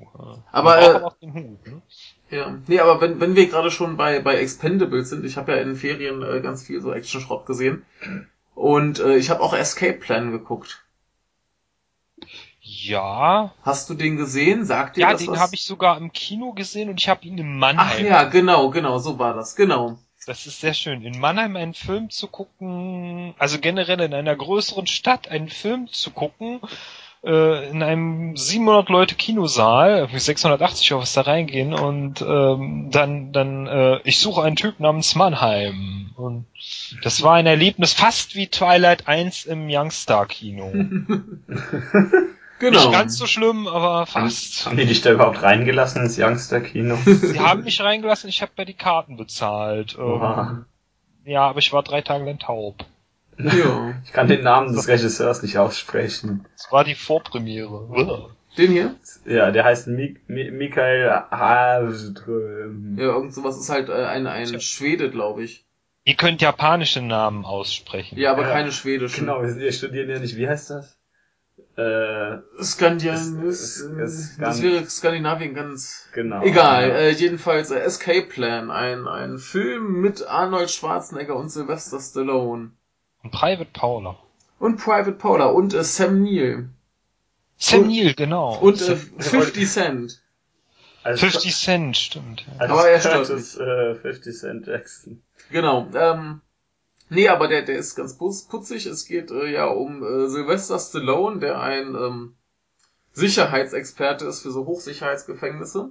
[0.50, 1.82] Aber, braucht äh, auch den Hut, ne?
[2.30, 2.56] Ja.
[2.66, 5.68] Nee, aber wenn, wenn wir gerade schon bei, bei Expendables sind, ich habe ja in
[5.68, 7.84] den Ferien äh, ganz viel so Action-Schrott gesehen.
[8.54, 10.84] Und äh, ich habe auch Escape Plan geguckt.
[12.62, 14.64] Ja, Hast du den gesehen?
[14.64, 15.40] Sagt dir ja, das den was?
[15.40, 18.06] habe ich sogar im Kino gesehen und ich habe ihn in Ach Mannheim.
[18.06, 19.98] ja, genau, genau, so war das, genau.
[20.26, 21.02] Das ist sehr schön.
[21.02, 26.10] In Mannheim einen Film zu gucken, also generell in einer größeren Stadt einen Film zu
[26.10, 26.60] gucken,
[27.24, 33.32] äh, in einem 700 Leute Kinosaal, irgendwie 680 oder was da reingehen und ähm, dann,
[33.32, 36.46] dann, äh, ich suche einen Typ namens Mannheim und
[37.02, 40.72] das war ein Erlebnis fast wie Twilight 1 im Youngstar Kino.
[42.60, 42.78] Genau.
[42.78, 44.66] Nicht ganz so schlimm, aber fast.
[44.66, 46.98] Haben die dich da überhaupt reingelassen ins Youngster-Kino?
[47.06, 49.96] Sie haben mich reingelassen, ich habe ja die Karten bezahlt.
[49.98, 50.66] Ähm,
[51.24, 52.84] ja, aber ich war drei Tage lang taub.
[53.44, 53.94] Ja.
[54.04, 56.46] Ich kann den Namen des Regisseurs nicht aussprechen.
[56.56, 58.30] Es war die Vorpremiere.
[58.56, 58.94] Den hier?
[59.26, 62.96] Ja, der heißt Mik Mi Michael Haström.
[62.98, 64.60] Ja, irgend sowas ist halt äh, ein, ein.
[64.60, 65.64] Schwede, glaube ich.
[66.04, 68.18] Ihr könnt japanische Namen aussprechen.
[68.18, 69.26] Ja, aber Ja, keine schwedischen.
[69.26, 70.98] Genau, wir, studieren ja nicht, wie heißt das?
[71.76, 76.42] Äh, Skandinavien, das wäre Skandinavien ganz genau.
[76.42, 76.94] Egal, Ja.
[76.96, 82.72] äh, jedenfalls äh, Escape Plan, ein, ein Film mit Arnold Schwarzenegger und Sylvester Stallone.
[83.22, 84.16] Und Private Paula.
[84.58, 86.68] Und Private Paula und äh, Sam Neill.
[87.56, 88.58] Sam Und- Neill, genau.
[88.58, 90.22] Und äh, 50 Cent.
[91.02, 92.42] Als, 50 Cent, stimmt.
[92.46, 92.52] ja.
[92.58, 95.22] als Aber er stört Curtis, äh, 50 Cent Jackson.
[95.50, 95.86] Genau.
[95.94, 96.40] Ähm,
[97.08, 98.84] nee, aber der, der ist ganz putz- putzig.
[98.86, 102.34] Es geht äh, ja um äh, Sylvester Stallone, der ein ähm,
[103.12, 105.90] Sicherheitsexperte ist für so Hochsicherheitsgefängnisse.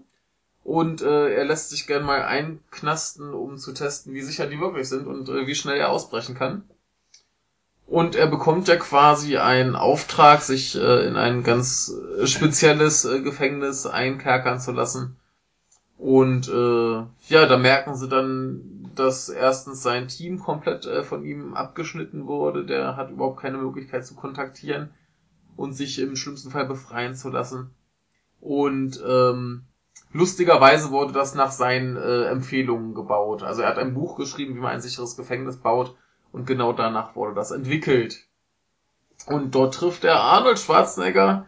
[0.64, 4.88] Und äh, er lässt sich gern mal einknasten, um zu testen, wie sicher die wirklich
[4.90, 6.70] sind und äh, wie schnell er ausbrechen kann.
[7.90, 13.22] Und er bekommt ja quasi einen Auftrag, sich äh, in ein ganz äh, spezielles äh,
[13.22, 15.18] Gefängnis einkerkern zu lassen.
[15.98, 21.56] Und äh, ja, da merken sie dann, dass erstens sein Team komplett äh, von ihm
[21.56, 22.64] abgeschnitten wurde.
[22.64, 24.92] Der hat überhaupt keine Möglichkeit zu kontaktieren
[25.56, 27.72] und sich im schlimmsten Fall befreien zu lassen.
[28.40, 29.64] Und ähm,
[30.14, 33.42] lustigerweise wurde das nach seinen äh, Empfehlungen gebaut.
[33.42, 35.96] Also er hat ein Buch geschrieben, wie man ein sicheres Gefängnis baut.
[36.32, 38.26] Und genau danach wurde das entwickelt.
[39.26, 41.46] Und dort trifft er Arnold Schwarzenegger,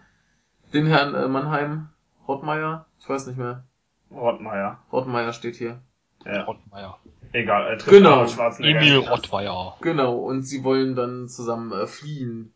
[0.74, 1.90] den Herrn äh, Mannheim,
[2.28, 3.64] Rottmeier, ich weiß nicht mehr.
[4.12, 4.80] Rottmeier.
[4.92, 5.82] Rottmeier steht hier.
[6.26, 6.44] Ja.
[6.44, 7.00] Rottmeier.
[7.34, 8.12] Egal, er trifft Genau.
[8.12, 8.80] Arnold Schwarzenegger.
[8.80, 9.78] Emil Rottmeier.
[9.82, 12.54] Genau, und sie wollen dann zusammen äh, fliehen.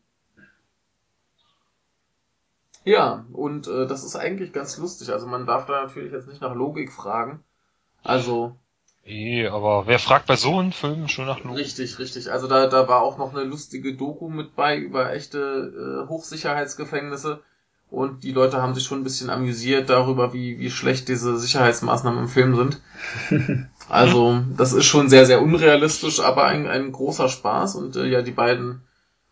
[2.83, 5.11] Ja, und äh, das ist eigentlich ganz lustig.
[5.11, 7.43] Also man darf da natürlich jetzt nicht nach Logik fragen.
[8.03, 8.55] Also
[9.05, 11.59] Eh, aber wer fragt bei so einem Film schon nach Logik?
[11.59, 12.31] richtig, richtig.
[12.31, 17.41] Also da, da war auch noch eine lustige Doku mit bei über echte äh, Hochsicherheitsgefängnisse.
[17.91, 22.21] Und die Leute haben sich schon ein bisschen amüsiert darüber, wie, wie schlecht diese Sicherheitsmaßnahmen
[22.23, 22.81] im Film sind.
[23.87, 27.75] Also, das ist schon sehr, sehr unrealistisch, aber ein, ein großer Spaß.
[27.75, 28.81] Und äh, ja, die beiden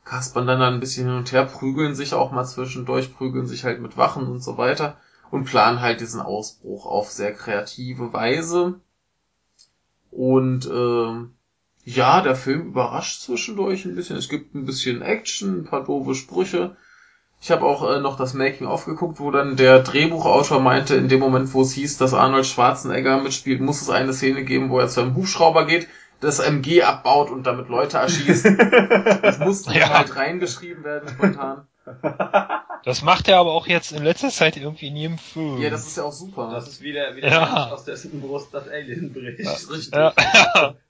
[0.05, 3.63] kaspern dann, dann ein bisschen hin und her, prügeln sich auch mal zwischendurch, prügeln sich
[3.63, 4.97] halt mit Wachen und so weiter
[5.31, 8.75] und planen halt diesen Ausbruch auf sehr kreative Weise.
[10.15, 11.33] Und ähm,
[11.83, 14.15] ja, der Film überrascht zwischendurch ein bisschen.
[14.17, 16.75] Es gibt ein bisschen Action, ein paar doofe Sprüche.
[17.41, 21.19] Ich habe auch äh, noch das Making-of geguckt, wo dann der Drehbuchautor meinte, in dem
[21.19, 24.87] Moment, wo es hieß, dass Arnold Schwarzenegger mitspielt, muss es eine Szene geben, wo er
[24.87, 25.89] zu einem Hubschrauber geht,
[26.21, 28.45] das MG abbaut und damit Leute erschießt.
[29.21, 29.89] das musste Ja.
[29.89, 31.67] halt reingeschrieben werden spontan.
[32.85, 35.61] Das macht er aber auch jetzt in letzter Zeit irgendwie in jedem Film.
[35.61, 36.49] Ja, das ist ja auch super.
[36.51, 37.71] Das ist wieder, wieder Ja.
[37.71, 39.39] aus dessen Brust das Alien bricht.
[39.45, 39.93] Das ist richtig.
[39.93, 40.13] ja.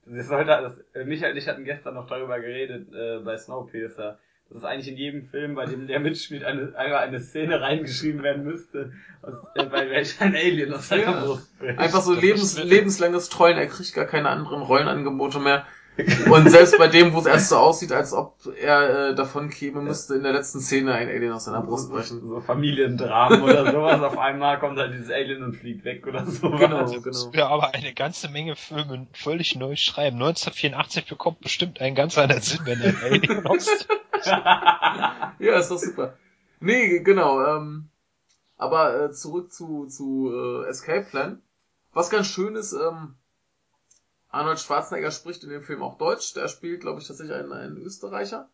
[0.05, 4.17] Das sollte, das, äh, Michael und ich hatten gestern noch darüber geredet äh, bei Snowpiercer.
[4.49, 8.21] Das ist eigentlich in jedem Film, bei dem der mitspielt, eine, einmal eine Szene reingeschrieben
[8.21, 11.23] werden müsste, aus, äh, bei welcher ein Alien aus seiner Ja.
[11.23, 11.79] Brust bricht.
[11.79, 15.65] Einfach so lebens, lebenslanges Trollen, er kriegt gar keine anderen Rollenangebote mehr.
[16.31, 19.81] Und selbst bei dem, wo es erst so aussieht, als ob er äh, davon käme,
[19.81, 22.27] müsste in der letzten Szene ein Alien aus seiner Brust brechen.
[22.27, 24.01] So Familiendramen oder sowas.
[24.01, 26.49] Auf einmal kommt halt dieses Alien und fliegt weg oder so.
[26.49, 27.33] Genau, Das genau.
[27.33, 30.15] wir aber eine ganze Menge Filme völlig neu schreiben.
[30.15, 33.67] 1984 bekommt bestimmt ein ganz anderer Sinn, wenn er ein Alien aus.
[35.39, 36.17] Ja, ist doch super.
[36.59, 37.43] Nee, genau.
[37.45, 37.89] Ähm,
[38.57, 41.41] aber äh, zurück zu, zu äh, Escape Plan.
[41.91, 43.15] Was ganz schön ist, ähm,
[44.33, 46.33] Arnold Schwarzenegger spricht in dem Film auch Deutsch.
[46.33, 48.49] Der spielt, glaube ich, tatsächlich einen, einen Österreicher.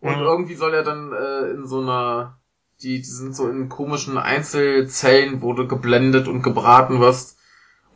[0.00, 0.22] Und Mhm.
[0.22, 2.38] irgendwie soll er dann äh, in so einer,
[2.82, 7.36] die, die sind so in komischen Einzelzellen, wo du geblendet und gebraten wirst.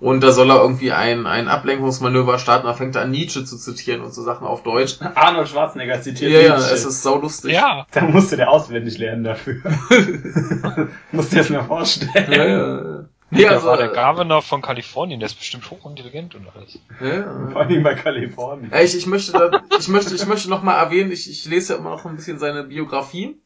[0.00, 3.56] Und da soll er irgendwie ein, ein Ablenkungsmanöver starten, da fängt er an Nietzsche zu
[3.56, 4.98] zitieren und so Sachen auf Deutsch.
[5.14, 6.74] Arnold Schwarzenegger zitiert Ja, ja, Nietzsche.
[6.74, 7.52] es ist sau lustig.
[7.52, 9.62] Ja, Da musste der auswendig lernen dafür.
[11.12, 12.32] musst dir das mal vorstellen.
[12.32, 12.93] Ja, ja, ja.
[13.38, 16.78] Nee, der also, war der Governor von Kalifornien, der ist bestimmt hochintelligent und alles.
[17.00, 17.50] ja.
[17.50, 18.72] Vor allem bei Kalifornien.
[18.72, 21.78] Ich, ich möchte da, ich möchte, ich möchte noch mal erwähnen, ich, ich lese ja
[21.78, 23.40] immer noch ein bisschen seine Biografie.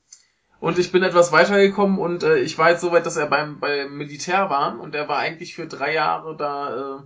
[0.61, 3.61] Und ich bin etwas weitergekommen und äh, ich war jetzt so weit, dass er beim,
[3.61, 7.03] beim Militär war und er war eigentlich für drei Jahre da äh,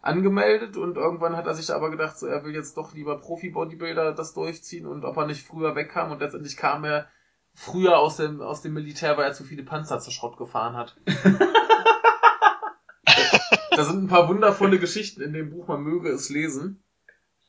[0.00, 4.12] angemeldet und irgendwann hat er sich aber gedacht, so, er will jetzt doch lieber Profi-Bodybuilder
[4.12, 7.08] das durchziehen und ob er nicht früher wegkam und letztendlich kam er
[7.54, 10.96] früher aus dem, aus dem Militär, weil er zu viele Panzer zu Schrott gefahren hat.
[13.70, 16.82] da sind ein paar wundervolle Geschichten in dem Buch, man möge es lesen.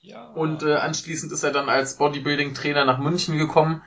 [0.02, 0.28] Ja.
[0.30, 3.82] Und äh, anschließend ist er dann als Bodybuilding-Trainer nach München gekommen,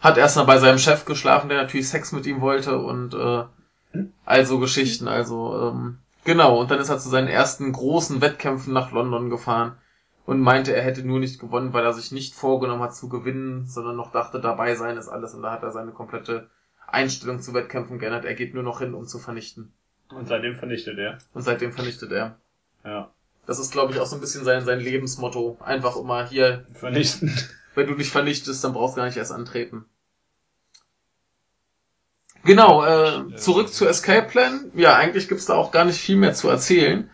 [0.00, 3.44] hat erstmal bei seinem Chef geschlafen, der natürlich Sex mit ihm wollte und äh,
[4.24, 6.58] also Geschichten, also ähm, genau.
[6.58, 9.76] Und dann ist er zu seinen ersten großen Wettkämpfen nach London gefahren
[10.30, 13.66] und meinte, er hätte nur nicht gewonnen, weil er sich nicht vorgenommen hat zu gewinnen,
[13.66, 15.34] sondern noch dachte, dabei sein ist alles.
[15.34, 16.48] Und da hat er seine komplette
[16.86, 18.24] Einstellung zu Wettkämpfen geändert.
[18.24, 19.72] Er geht nur noch hin, um zu vernichten.
[20.08, 21.18] Und seitdem vernichtet er.
[21.34, 22.38] Und seitdem vernichtet er.
[22.84, 23.10] Ja.
[23.44, 25.58] Das ist, glaube ich, auch so ein bisschen sein, sein Lebensmotto.
[25.64, 27.52] Einfach immer hier, Vernichtend.
[27.74, 29.84] wenn du dich vernichtest, dann brauchst du gar nicht erst antreten.
[32.44, 34.70] Genau, äh, zurück zu Escape Plan.
[34.76, 37.10] Ja, eigentlich gibt's da auch gar nicht viel mehr zu erzählen.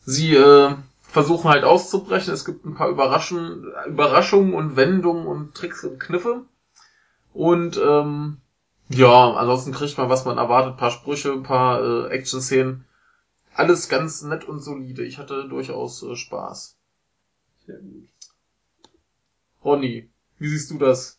[0.00, 0.74] Sie äh,
[1.08, 2.32] versuchen halt auszubrechen.
[2.32, 6.44] Es gibt ein paar Überraschen, Überraschungen und Wendungen und Tricks und Kniffe.
[7.32, 8.38] Und ähm,
[8.88, 10.72] ja, ansonsten kriegt man, was man erwartet.
[10.72, 12.84] Ein paar Sprüche, ein paar äh, Action-Szenen.
[13.54, 15.04] Alles ganz nett und solide.
[15.04, 16.76] Ich hatte durchaus äh, Spaß.
[17.66, 18.08] Sehr gut.
[19.64, 21.18] Ronny, wie siehst du das?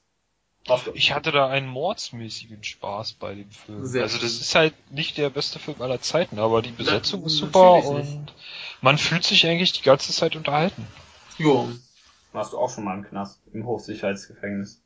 [0.93, 3.85] Ich hatte da einen mordsmäßigen Spaß bei dem Film.
[3.85, 4.41] Sehr also das schön.
[4.41, 8.09] ist halt nicht der beste Film aller Zeiten, aber die Besetzung Na, ist super natürlich
[8.09, 8.33] nicht.
[8.81, 10.87] Man fühlt sich eigentlich die ganze Zeit unterhalten.
[11.37, 11.69] Jo.
[12.31, 14.81] Warst du auch schon mal im Knast, im Hochsicherheitsgefängnis?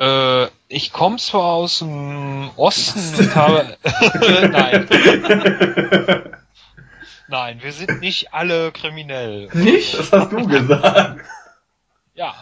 [0.00, 3.76] Äh, ich komme zwar aus dem Osten und habe...
[4.50, 4.88] Nein,
[7.28, 9.48] nein, wir sind nicht alle kriminell.
[9.52, 9.98] Nicht?
[9.98, 11.20] Das hast du gesagt.
[12.14, 12.34] Ja.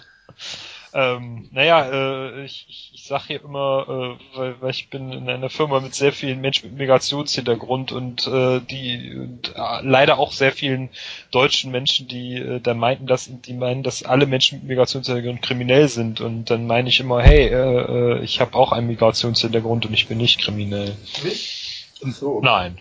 [0.99, 5.29] Ähm, naja, äh, ich, ich, ich sag hier immer, äh, weil, weil ich bin in
[5.29, 10.33] einer Firma mit sehr vielen Menschen mit Migrationshintergrund und äh, die und, äh, leider auch
[10.33, 10.89] sehr vielen
[11.33, 15.89] deutschen Menschen, die äh, dann meinten, dass die meinen, dass alle Menschen mit Migrationshintergrund kriminell
[15.89, 19.93] sind und dann meine ich immer, hey, äh, äh, ich habe auch einen Migrationshintergrund und
[19.93, 20.97] ich bin nicht kriminell.
[21.23, 21.89] Nicht?
[22.07, 22.41] Ach so.
[22.41, 22.79] Nein.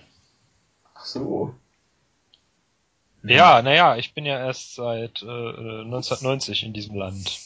[0.93, 1.53] Ach so.
[3.23, 7.44] Ja, naja, ich bin ja erst seit äh, äh, 1990 in diesem Land.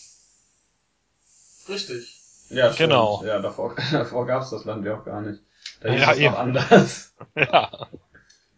[1.69, 2.15] Richtig.
[2.49, 2.89] Ja, stimmt.
[2.89, 3.23] Genau.
[3.25, 5.41] Ja, davor, davor gab's das Land ja auch gar nicht.
[5.81, 6.31] Da hieß Ja, es eben.
[6.33, 7.13] noch anders.
[7.35, 7.87] Ja,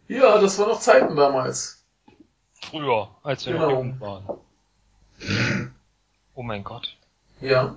[0.08, 1.84] Ja, das war noch Zeiten damals.
[2.60, 3.66] früher, als wir Genau.
[3.70, 4.38] noch jung waren.
[6.34, 6.96] Oh mein Gott.
[7.40, 7.76] Ja.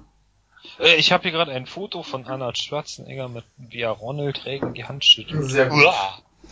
[0.79, 4.73] Äh, Ich habe hier gerade ein Foto von Arnold Schwarzenegger mit wie er Ronald Reagan
[4.73, 5.49] die Hand schüttelt.
[5.51, 5.83] Sehr gut.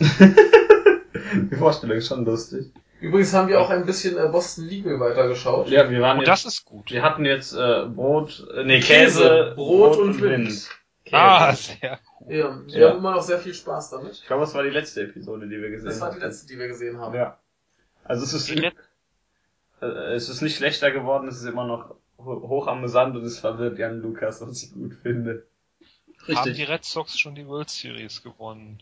[1.50, 2.70] Die Vorstellung ist schon lustig.
[3.04, 5.68] Übrigens haben wir auch ein bisschen äh, Boston Legal weitergeschaut.
[5.68, 6.90] Ja, wir waren Und jetzt, das ist gut.
[6.90, 10.70] wir hatten jetzt äh, Brot, äh, nee, Käse, Käse, Brot und Wind.
[11.12, 12.34] Ah, sehr cool.
[12.34, 12.88] Ja, wir Ja.
[12.90, 14.12] haben immer noch sehr viel Spaß damit.
[14.14, 16.58] Ich glaube, das war die letzte Episode, die wir gesehen Das war die letzte, die
[16.58, 17.14] wir gesehen haben.
[17.14, 17.38] Ja.
[18.04, 18.72] Also es ist, äh,
[20.14, 24.00] es ist nicht schlechter geworden, es ist immer noch ho- hochamüsant und es verwirrt Jan
[24.00, 25.46] Lukas, was ich gut finde.
[26.34, 28.80] Haben die Red Sox schon die World Series gewonnen?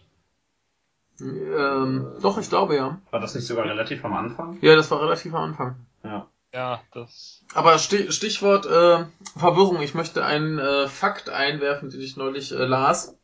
[1.23, 3.01] Ähm, doch, ich glaube ja.
[3.11, 4.59] War das nicht sogar relativ am Anfang?
[4.61, 5.77] Ja, das war relativ am Anfang.
[6.03, 6.27] Ja.
[6.53, 7.43] Ja, das.
[7.55, 9.05] Aber Sti- Stichwort äh,
[9.39, 9.81] Verwirrung.
[9.81, 13.17] Ich möchte einen äh, Fakt einwerfen, den ich neulich äh, las.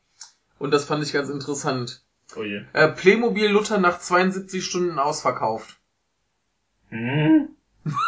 [0.59, 2.03] Und das fand ich ganz interessant.
[2.37, 2.63] Oh je.
[2.73, 5.77] Äh, Playmobil Luther nach 72 Stunden ausverkauft.
[6.91, 7.49] Hm?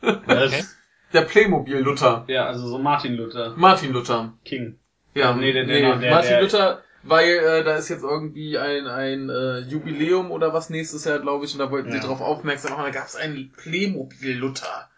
[0.00, 0.64] Okay.
[1.12, 2.24] Der Playmobil Luther.
[2.28, 3.54] Ja, also so Martin Luther.
[3.56, 4.34] Martin Luther.
[4.44, 4.78] King.
[5.14, 8.86] Ja, Nee, der- der- der- Martin der- Luther, weil äh, da ist jetzt irgendwie ein,
[8.86, 12.02] ein äh, Jubiläum oder was nächstes Jahr, glaube ich, und da wollten sie Ja.
[12.02, 14.88] darauf aufmerksam machen, da gab es einen Playmobil Luther.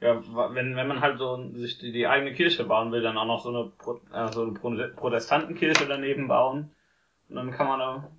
[0.00, 0.22] Ja,
[0.54, 3.42] wenn, wenn man halt so sich die, die eigene Kirche bauen will, dann auch noch
[3.42, 6.70] so eine, Pro, äh, so eine Pro Protestantenkirche daneben bauen.
[7.28, 8.10] Und dann kann man da,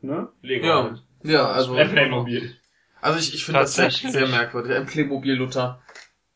[0.00, 0.28] ne?
[0.42, 1.02] Lego Ja, halt.
[1.22, 2.56] ja, also, Äh, Playmobil.
[3.00, 5.80] also ich, ich finde das sehr, sehr merkwürdig, ein Playmobil Luther.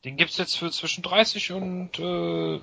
[0.04, 2.60] Den gibt's jetzt für zwischen 30 und äh,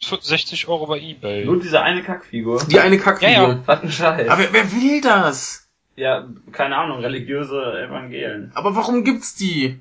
[0.00, 1.44] 60 Euro bei eBay.
[1.44, 2.62] Nur diese eine Kackfigur.
[2.66, 3.32] Die eine Kackfigur.
[3.32, 3.62] Ja, ja.
[3.66, 4.28] Was ein Scheiß.
[4.28, 5.68] Aber wer, will das?
[5.96, 8.52] ja, keine Ahnung, religiöse Evangelien.
[8.54, 9.80] Aber warum gibt's die?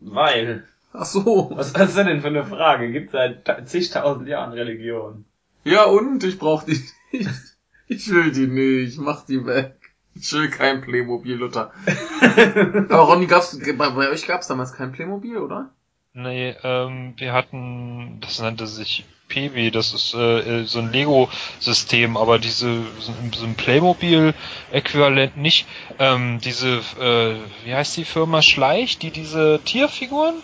[0.00, 0.64] Weil.
[0.92, 1.50] Ach so.
[1.54, 2.92] Was ist das denn für eine Frage?
[2.92, 5.24] Gibt seit ta- zigtausend Jahren Religion.
[5.64, 6.22] Ja und?
[6.24, 6.80] Ich brauch die
[7.12, 7.34] nicht.
[7.88, 8.98] Ich will die nicht.
[8.98, 9.74] Mach die weg.
[10.14, 11.72] Ich will kein Playmobil Luther.
[12.90, 15.70] Aber Ronny, gab's, bei, bei euch gab's damals kein Playmobil, oder?
[16.14, 22.38] Nee, ähm, wir hatten, das nannte sich PW, das ist äh, so ein Lego-System, aber
[22.38, 25.66] diese so ein- so ein Playmobil-Äquivalent nicht.
[25.98, 30.34] Ähm, diese, äh, wie heißt die Firma Schleich, die diese Tierfiguren?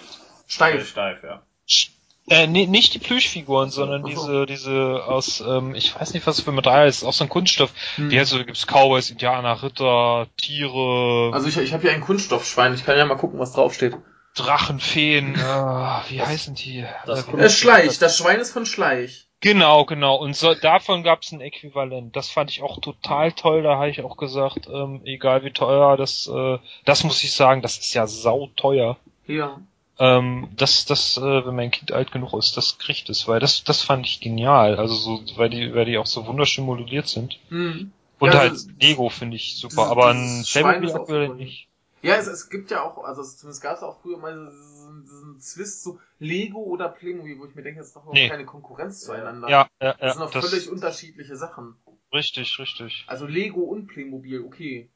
[0.46, 0.88] Steif.
[0.88, 1.42] Steif, ja.
[1.68, 1.90] Sch-
[2.30, 6.52] Äh, nee, nicht die Plüschfiguren, sondern diese, diese aus, ähm, ich weiß nicht, was für
[6.52, 7.72] Material ist, auch so ein Kunststoff.
[7.96, 8.10] Hm.
[8.10, 12.74] Die heißt so, gibt's Cowboys, Indianer, Ritter, Tiere, Also ich, ich habe hier ein Kunststoffschwein.
[12.74, 13.96] Ich kann ja mal gucken, was draufsteht.
[14.38, 16.84] Drachen, Feen, äh, wie heißen die?
[17.06, 17.98] Das Äh, Äh, Schleich.
[17.98, 19.26] Das Schwein ist von Schleich.
[19.40, 20.16] Genau, genau.
[20.16, 22.16] Und so, davon gab es ein Äquivalent.
[22.16, 23.62] Das fand ich auch total toll.
[23.62, 27.62] Da habe ich auch gesagt, ähm, egal wie teuer, das, äh, das muss ich sagen,
[27.62, 28.96] das ist ja sauteuer.
[29.28, 29.60] Ja.
[30.00, 33.62] Ähm, das, das, äh, wenn mein Kind alt genug ist, das kriegt es, weil das,
[33.64, 34.76] das fand ich genial.
[34.76, 37.38] Also so, weil die, weil die auch so wunderschön modelliert sind.
[37.48, 37.92] Hm.
[38.18, 41.34] Und Ja, halt das- Lego finde ich super, aber ein Playmobil-Äquivalent super.
[41.34, 41.68] nicht.
[42.02, 45.02] Ja, es, es gibt ja auch, also es- zumindest gab es auch früher mal diesen,
[45.02, 48.28] diesen Zwist so Lego oder Playmobil, wo ich mir denke, das ist doch noch Nee.
[48.28, 49.48] keine Konkurrenz zueinander.
[49.48, 50.12] Ja, ja, Das ja.
[50.12, 51.76] sind doch Das, völlig unterschiedliche Sachen.
[52.12, 53.04] richtig, richtig.
[53.08, 54.90] Also Lego und Playmobil, okay.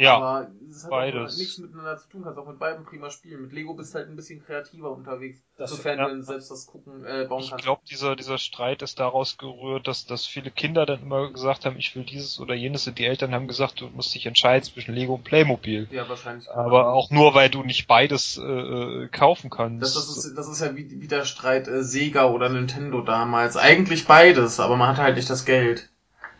[0.00, 1.34] Ja, Aber es hat beides.
[1.34, 3.42] auch nichts miteinander zu tun, kannst auch mit beiden prima spielen.
[3.42, 6.08] Mit Lego bist du halt ein bisschen kreativer unterwegs, Das- sofern ja.
[6.08, 7.64] du selbst das gucken, äh, bauen ich kannst.
[7.64, 11.76] glaube, dieser, dieser Streit ist daraus gerührt, dass, dass viele Kinder dann immer gesagt haben,
[11.76, 14.94] ich will dieses oder jenes und die Eltern haben gesagt, du musst dich entscheiden zwischen
[14.94, 15.86] Lego und Playmobil.
[15.90, 16.50] ja, wahrscheinlich.
[16.50, 19.82] Aber auch nur, weil du nicht beides äh, äh, kaufen kannst.
[19.82, 23.58] Das, das, ist, das ist ja wie, wie der Streit äh, Sega oder Nintendo damals.
[23.58, 25.90] Eigentlich beides, aber man hatte halt nicht das Geld.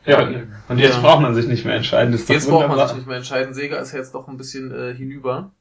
[0.07, 0.23] Ja,
[0.69, 1.01] und jetzt Ja.
[1.01, 2.13] braucht man sich nicht mehr entscheiden.
[2.13, 3.53] Das Jetzt braucht man sich nicht mehr entscheiden.
[3.55, 5.53] Sega ist ja jetzt doch ein bisschen äh, hinüber.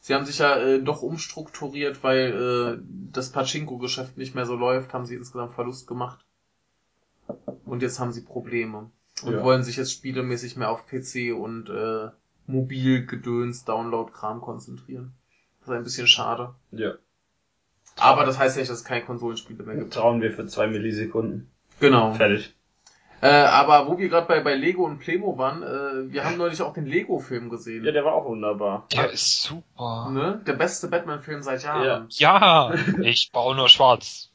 [0.00, 2.82] Sie haben sich ja äh, doch umstrukturiert, weil äh,
[3.12, 6.24] das Pachinko-Geschäft nicht mehr so läuft, haben sie insgesamt Verlust gemacht.
[7.64, 8.90] Und jetzt haben sie Probleme.
[9.22, 9.42] Und Ja.
[9.42, 12.08] wollen sich jetzt spielemäßig mehr auf PC und äh,
[12.46, 15.14] Mobilgedöns, Download-Kram konzentrieren.
[15.60, 16.54] Das ist ein bisschen schade.
[16.72, 16.92] Ja.
[17.96, 19.94] Aber das heißt ja nicht, dass es keine Konsolenspiele mehr gibt.
[19.94, 21.48] Trauen wir für zwei Millisekunden.
[21.80, 22.12] Genau.
[22.12, 22.54] Fertig.
[23.24, 26.60] Äh, aber wo wir gerade bei, bei Lego und Playmo waren, äh, wir haben neulich
[26.60, 27.82] auch den Lego-Film gesehen.
[27.82, 28.86] Ja, der war auch wunderbar.
[28.92, 30.10] Der ist super.
[30.10, 30.42] Ne?
[30.46, 32.06] Der beste Batman-Film seit Jahren.
[32.10, 34.30] Ja, ich baue nur schwarz.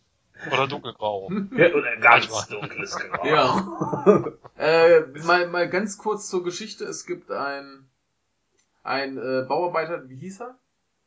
[0.51, 1.29] Oder dunkelgrau.
[1.55, 3.25] Ja, oder ganz dunkles Grau.
[3.25, 4.25] Ja.
[4.57, 6.85] äh, mal, mal ganz kurz zur Geschichte.
[6.85, 7.87] Es gibt ein,
[8.81, 10.55] ein äh, Bauarbeiter, wie hieß er?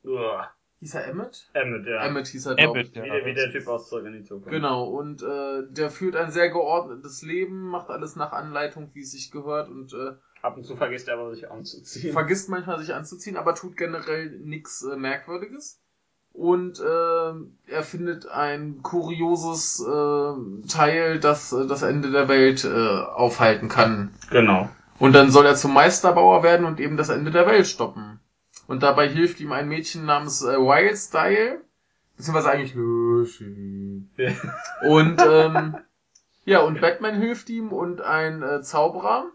[0.04, 0.52] Uah.
[0.82, 1.48] Hieß er Emmett?
[1.52, 2.04] Emmet, ja.
[2.04, 2.96] Emmett hieß er, glaube ich.
[2.96, 3.14] Emmet, ja.
[3.14, 4.50] Wie, der, wie der Typ aus Zurück in die Zukunft.
[4.50, 9.12] Genau, und äh, der führt ein sehr geordnetes Leben, macht alles nach Anleitung, wie es
[9.12, 12.12] sich gehört und äh, Ab und zu vergisst er aber sich anzuziehen.
[12.12, 15.78] vergisst manchmal sich anzuziehen, aber tut generell nichts äh, Merkwürdiges.
[16.32, 22.68] Und äh, er findet ein kurioses äh, Teil, das äh, das Ende der Welt äh,
[22.68, 24.12] aufhalten kann.
[24.32, 24.68] Genau.
[24.98, 28.11] Und dann soll er zum Meisterbauer werden und eben das Ende der Welt stoppen.
[28.66, 31.60] Und dabei hilft ihm ein Mädchen namens äh, Wild Style,
[32.16, 34.06] beziehungsweise eigentlich Lucy.
[34.16, 34.32] Ja.
[34.88, 35.76] Und ähm,
[36.44, 39.26] ja, und Batman hilft ihm und ein äh, Zauberer,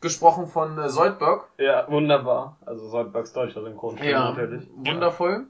[0.00, 1.48] gesprochen von äh, Soldberg.
[1.58, 2.58] Ja, wunderbar.
[2.66, 4.68] Also Soldbergs deutscher Synchronstimme Ja, natürlich.
[4.74, 5.46] wundervoll.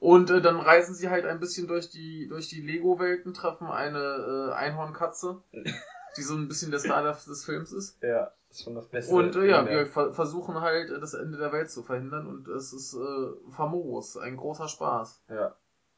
[0.00, 3.98] Und äh, dann reisen sie halt ein bisschen durch die durch die Lego-Welten, treffen eine
[3.98, 5.42] äh, Einhornkatze,
[6.18, 8.02] die so ein bisschen der Star des Films ist.
[8.02, 9.14] Ja, ist schon das Beste.
[9.14, 12.72] Und äh, ja, wir ver versuchen halt das Ende der Welt zu verhindern und es
[12.72, 15.22] ist äh, famos, ein großer Spaß.
[15.30, 15.54] Ja.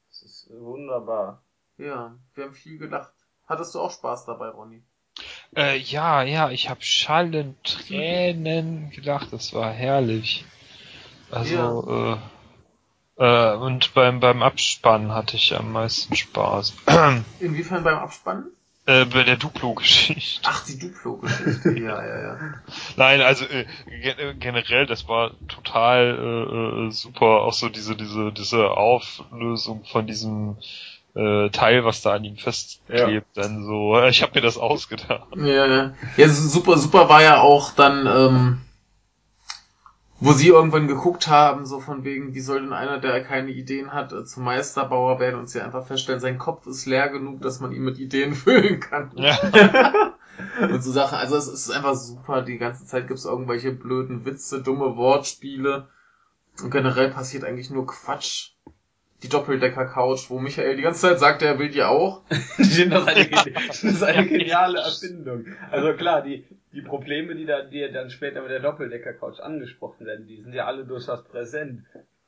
[0.08, 1.42] Das ist wunderbar.
[1.76, 3.12] Ja, wir haben viel gelacht.
[3.46, 4.82] Hattest du auch Spaß dabei, Ronny?
[5.56, 10.44] Äh, ja, ja, ich habe Schallen, Tränen gedacht, das war herrlich.
[11.30, 12.18] Also,
[13.18, 16.74] äh, äh, und beim, beim Abspann hatte ich am meisten Spaß.
[17.40, 18.52] Inwiefern beim Abspannen?
[18.90, 20.48] Äh, bei der Duplo-Geschichte.
[20.50, 21.70] Ach, die Duplo-Geschichte.
[21.78, 22.38] ja, ja, ja.
[22.96, 27.42] Nein, also äh, äh, generell, das war total äh, äh, super.
[27.42, 30.56] Auch so diese diese diese Auflösung von diesem
[31.14, 33.98] äh, Teil, was da an ihm festklebt, dann so.
[34.08, 35.28] Ich habe mir das ausgedacht.
[35.36, 35.94] Ja, ja.
[36.16, 38.60] Ja, su- super, super war ja auch dann, ähm,
[40.20, 43.92] wo sie irgendwann geguckt haben, so von wegen, wie soll denn einer, der keine Ideen
[43.92, 47.60] hat, äh, zum Meisterbauer werden und sie einfach feststellen, sein Kopf ist leer genug, dass
[47.60, 49.10] man ihn mit Ideen füllen kann.
[49.14, 49.36] Ja.
[50.62, 51.18] Und so Sachen.
[51.18, 52.40] Also es ist einfach super.
[52.40, 55.88] Die ganze Zeit gibt's irgendwelche blöden Witze, dumme Wortspiele.
[56.62, 58.52] Und generell passiert eigentlich nur Quatsch.
[59.22, 62.22] Die Doppeldecker-Couch, wo Michael die ganze Zeit sagt, er will die auch.
[62.56, 65.44] Das eine, geni- das ist eine geniale Erfindung.
[65.70, 70.26] Also klar, die, die Probleme, die da, die dann später mit der Doppeldecker-Couch angesprochen werden,
[70.26, 71.84] die sind ja alle durchaus präsent.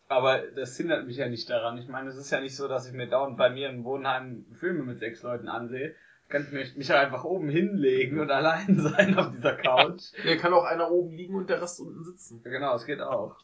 [0.09, 1.79] Aber das hindert mich ja nicht daran.
[1.79, 4.45] Ich meine, es ist ja nicht so, dass ich mir dauernd bei mir im Wohnheim
[4.53, 5.95] Filme mit sechs Leuten ansehe.
[6.29, 10.03] Kann ich mich, mich halt einfach oben hinlegen und allein sein auf dieser Couch.
[10.23, 12.43] Hier kann auch einer oben liegen und der Rest unten sitzen.
[12.43, 13.37] Genau, es geht auch.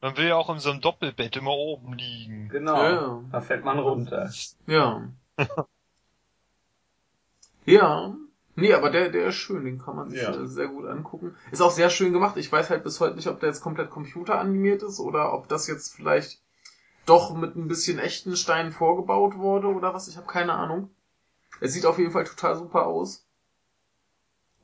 [0.00, 2.48] Man will ja auch in so einem Doppelbett immer oben liegen.
[2.48, 2.82] Genau.
[2.82, 3.24] Ja.
[3.32, 4.30] Da fällt man runter.
[4.66, 5.08] Ja.
[7.64, 8.14] ja.
[8.56, 10.34] Nee, aber der, der ist schön, den kann man sich Ja.
[10.34, 11.36] äh, sehr gut angucken.
[11.52, 12.36] Ist auch sehr schön gemacht.
[12.38, 15.66] Ich weiß halt bis heute nicht, ob der jetzt komplett computeranimiert ist oder ob das
[15.68, 16.40] jetzt vielleicht
[17.04, 20.08] doch mit ein bisschen echten Steinen vorgebaut wurde oder was.
[20.08, 20.90] Ich habe keine Ahnung.
[21.60, 23.26] Es sieht auf jeden Fall total super aus.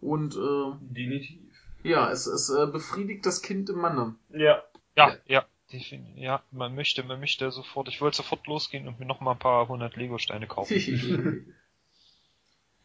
[0.00, 1.40] Und äh, Definitiv.
[1.84, 4.14] ja, es, es äh, befriedigt das Kind im Manne.
[4.30, 4.62] Ja.
[4.96, 5.44] Ja, ja.
[5.70, 9.32] defin- Ja, man möchte, man möchte sofort, ich wollte sofort losgehen und mir noch mal
[9.32, 11.54] ein paar hundert Lego-Steine kaufen.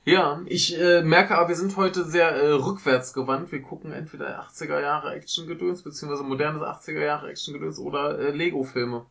[0.08, 3.51] ja, ich äh, merke aber, wir sind heute sehr äh, rückwärts gewandt.
[3.51, 9.05] Wir gucken entweder 80er Jahre Action-Gedöns, beziehungsweise modernes 80er Jahre Action-Gedöns oder äh, Lego-Filme.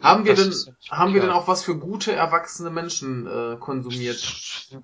[0.00, 1.42] Haben wir Das denn, haben wir denn klar.
[1.42, 4.20] auch was für gute, erwachsene Menschen äh, konsumiert?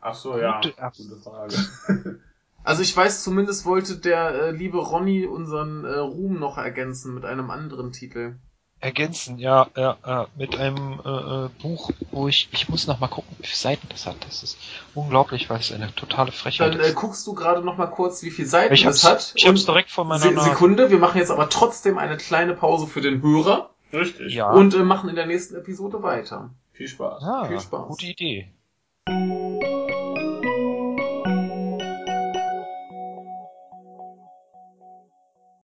[0.01, 0.61] Ach so, ja.
[0.61, 1.55] Gute- Gute Frage.
[2.65, 7.25] Also ich weiß, zumindest wollte der äh, liebe Ronny unseren äh, Ruhm noch ergänzen mit
[7.25, 8.37] einem anderen Titel.
[8.83, 13.07] Ergänzen, ja, ja, ja, mit einem äh, äh, Buch, wo ich, ich muss noch mal
[13.07, 14.17] gucken, wie viele Seiten das hat.
[14.27, 14.59] Das ist
[14.95, 16.97] unglaublich, weil es eine totale Frechheit Dann äh, ist.
[16.97, 19.33] guckst du gerade noch mal kurz, wie viele Seiten Ich es hat.
[19.37, 20.39] ich hab's direkt vor meiner Se.
[20.41, 24.35] Sekunde, wir machen jetzt aber trotzdem eine kleine Pause für den Hörer Richtig.
[24.35, 26.51] Ja, und äh, machen in der nächsten Episode weiter.
[26.73, 27.23] Viel Spaß.
[27.23, 27.89] ah, viel Spaß.
[27.89, 28.53] gute Idee.